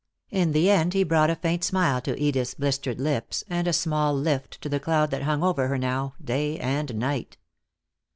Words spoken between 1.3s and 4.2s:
faint smile to Edith's blistered lips, and a small